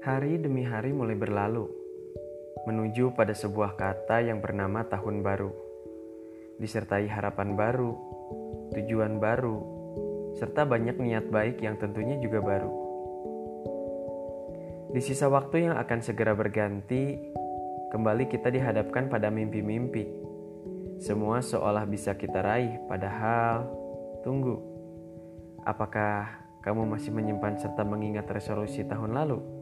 [0.00, 1.68] Hari demi hari mulai berlalu,
[2.64, 5.52] menuju pada sebuah kata yang bernama tahun baru,
[6.56, 7.92] disertai harapan baru,
[8.72, 9.60] tujuan baru,
[10.40, 12.72] serta banyak niat baik yang tentunya juga baru.
[14.96, 17.20] Di sisa waktu yang akan segera berganti,
[17.92, 20.08] kembali kita dihadapkan pada mimpi-mimpi.
[20.96, 23.68] Semua seolah bisa kita raih, padahal
[24.24, 24.64] tunggu.
[25.68, 29.59] Apakah kamu masih menyimpan serta mengingat resolusi tahun lalu?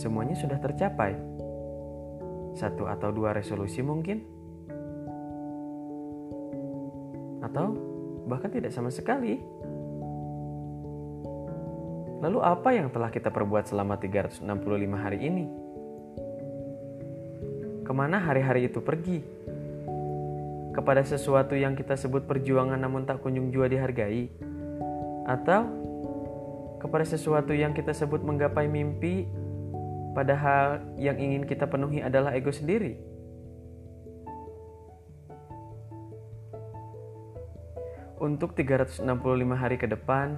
[0.00, 1.12] Semuanya sudah tercapai.
[2.56, 4.24] Satu atau dua resolusi mungkin?
[7.44, 7.76] Atau
[8.24, 9.36] bahkan tidak sama sekali?
[12.24, 14.44] Lalu apa yang telah kita perbuat selama 365
[14.96, 15.44] hari ini?
[17.84, 19.20] Ke mana hari-hari itu pergi?
[20.72, 24.48] Kepada sesuatu yang kita sebut perjuangan namun tak kunjung jua dihargai?
[25.30, 25.62] atau
[26.82, 29.28] kepada sesuatu yang kita sebut menggapai mimpi,
[30.12, 32.98] padahal yang ingin kita penuhi adalah ego sendiri.
[38.20, 39.00] Untuk 365
[39.56, 40.36] hari ke depan,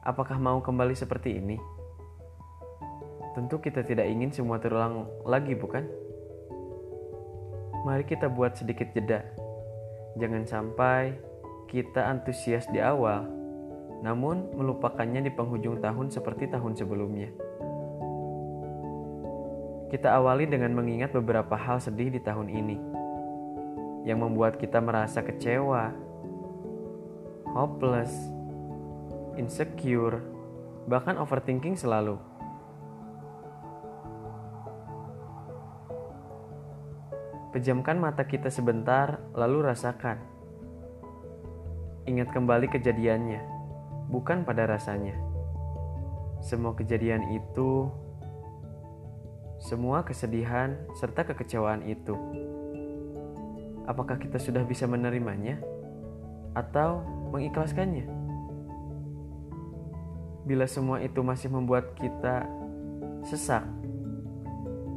[0.00, 1.60] apakah mau kembali seperti ini?
[3.36, 5.84] Tentu kita tidak ingin semua terulang lagi, bukan?
[7.84, 9.20] Mari kita buat sedikit jeda.
[10.16, 11.12] Jangan sampai
[11.68, 13.28] kita antusias di awal,
[14.00, 17.28] namun melupakannya di penghujung tahun seperti tahun sebelumnya.
[19.88, 22.76] Kita awali dengan mengingat beberapa hal sedih di tahun ini
[24.04, 25.96] yang membuat kita merasa kecewa,
[27.56, 28.12] hopeless,
[29.40, 30.20] insecure,
[30.84, 32.20] bahkan overthinking selalu.
[37.56, 40.20] Pejamkan mata kita sebentar, lalu rasakan.
[42.04, 43.40] Ingat kembali kejadiannya
[44.12, 45.16] bukan pada rasanya.
[46.44, 47.88] Semua kejadian itu,
[49.58, 52.14] semua kesedihan serta kekecewaan itu,
[53.90, 55.58] apakah kita sudah bisa menerimanya
[56.54, 57.02] atau
[57.34, 58.06] mengikhlaskannya?
[60.46, 62.46] Bila semua itu masih membuat kita
[63.26, 63.66] sesak,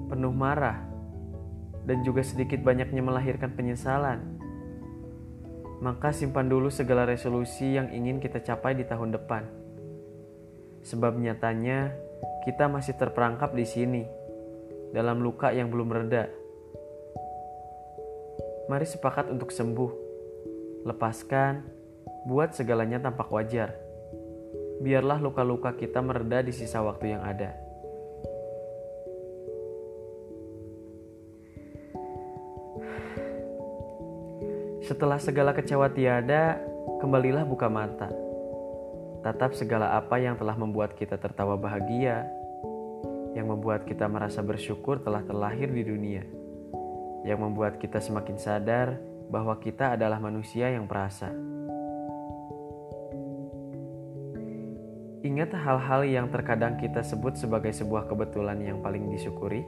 [0.08, 0.80] penuh marah,
[1.84, 4.38] dan juga sedikit banyaknya melahirkan penyesalan,
[5.82, 9.44] maka simpan dulu segala resolusi yang ingin kita capai di tahun depan.
[10.86, 11.90] Sebab nyatanya
[12.46, 14.21] kita masih terperangkap di sini,
[14.92, 16.28] dalam luka yang belum reda.
[18.68, 19.92] Mari sepakat untuk sembuh,
[20.88, 21.64] lepaskan,
[22.28, 23.76] buat segalanya tampak wajar.
[24.82, 27.52] Biarlah luka-luka kita mereda di sisa waktu yang ada.
[34.82, 36.60] Setelah segala kecewa tiada,
[37.00, 38.12] kembalilah buka mata.
[39.22, 42.26] Tatap segala apa yang telah membuat kita tertawa bahagia,
[43.32, 46.24] yang membuat kita merasa bersyukur telah terlahir di dunia,
[47.24, 49.00] yang membuat kita semakin sadar
[49.32, 51.32] bahwa kita adalah manusia yang perasa.
[55.22, 59.64] Ingat hal-hal yang terkadang kita sebut sebagai sebuah kebetulan yang paling disyukuri,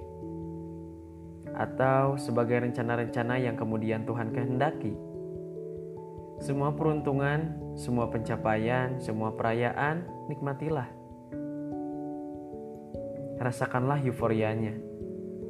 [1.54, 5.14] atau sebagai rencana-rencana yang kemudian Tuhan kehendaki
[6.44, 11.03] semua peruntungan, semua pencapaian, semua perayaan, nikmatilah.
[13.44, 14.72] Rasakanlah euforianya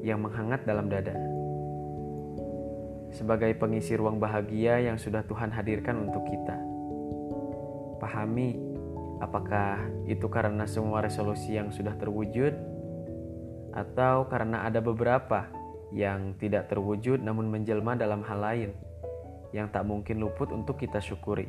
[0.01, 1.13] yang menghangat dalam dada.
[3.13, 6.57] Sebagai pengisi ruang bahagia yang sudah Tuhan hadirkan untuk kita.
[8.01, 8.57] Pahami
[9.21, 12.57] apakah itu karena semua resolusi yang sudah terwujud
[13.77, 15.53] atau karena ada beberapa
[15.93, 18.69] yang tidak terwujud namun menjelma dalam hal lain
[19.53, 21.45] yang tak mungkin luput untuk kita syukuri.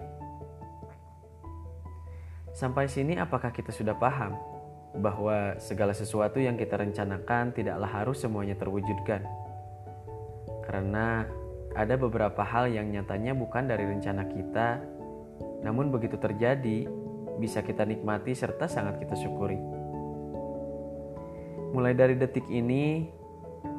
[2.52, 4.53] Sampai sini, apakah kita sudah paham
[4.94, 9.26] bahwa segala sesuatu yang kita rencanakan tidaklah harus semuanya terwujudkan?
[10.64, 11.26] Karena
[11.74, 14.78] ada beberapa hal yang nyatanya bukan dari rencana kita,
[15.66, 16.86] namun begitu terjadi,
[17.42, 19.58] bisa kita nikmati serta sangat kita syukuri.
[21.74, 23.10] Mulai dari detik ini,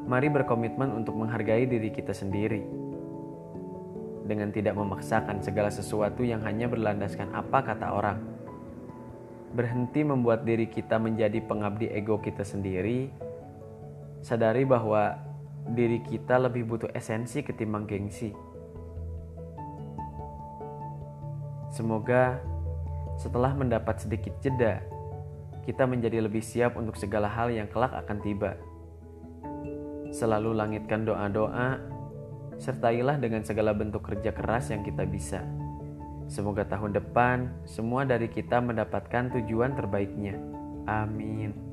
[0.04, 2.60] mari berkomitmen untuk menghargai diri kita sendiri
[4.26, 8.35] dengan tidak memaksakan segala sesuatu yang hanya berlandaskan apa kata orang.
[9.56, 13.08] Berhenti membuat diri kita menjadi pengabdi ego kita sendiri.
[14.20, 15.16] Sadari bahwa
[15.72, 18.36] diri kita lebih butuh esensi ketimbang gengsi.
[21.72, 22.44] Semoga
[23.16, 24.84] setelah mendapat sedikit jeda,
[25.64, 28.60] kita menjadi lebih siap untuk segala hal yang kelak akan tiba.
[30.12, 31.80] Selalu langitkan doa-doa
[32.56, 35.44] sertailah dengan segala bentuk kerja keras yang kita bisa.
[36.26, 40.38] Semoga tahun depan semua dari kita mendapatkan tujuan terbaiknya.
[40.86, 41.65] Amin.